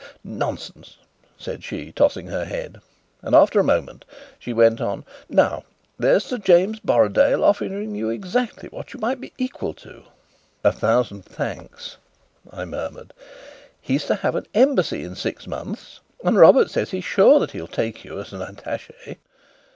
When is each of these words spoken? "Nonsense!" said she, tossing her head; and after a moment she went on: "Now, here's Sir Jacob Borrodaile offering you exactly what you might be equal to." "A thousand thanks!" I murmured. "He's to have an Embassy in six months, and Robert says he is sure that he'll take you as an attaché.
"Nonsense!" 0.23 0.97
said 1.37 1.63
she, 1.63 1.91
tossing 1.91 2.25
her 2.25 2.43
head; 2.45 2.81
and 3.21 3.35
after 3.35 3.59
a 3.59 3.63
moment 3.63 4.03
she 4.39 4.51
went 4.51 4.81
on: 4.81 5.05
"Now, 5.29 5.63
here's 5.99 6.25
Sir 6.25 6.39
Jacob 6.39 6.79
Borrodaile 6.83 7.43
offering 7.43 7.93
you 7.93 8.09
exactly 8.09 8.67
what 8.69 8.95
you 8.95 8.99
might 8.99 9.21
be 9.21 9.31
equal 9.37 9.75
to." 9.75 10.01
"A 10.63 10.71
thousand 10.71 11.23
thanks!" 11.25 11.97
I 12.51 12.65
murmured. 12.65 13.13
"He's 13.79 14.05
to 14.05 14.15
have 14.15 14.33
an 14.33 14.47
Embassy 14.55 15.03
in 15.03 15.13
six 15.13 15.45
months, 15.45 15.99
and 16.23 16.35
Robert 16.35 16.71
says 16.71 16.89
he 16.89 16.97
is 16.97 17.03
sure 17.05 17.39
that 17.39 17.51
he'll 17.51 17.67
take 17.67 18.03
you 18.03 18.19
as 18.19 18.33
an 18.33 18.39
attaché. 18.39 19.17